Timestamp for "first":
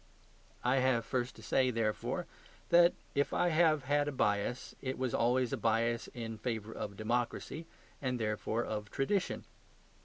1.05-1.35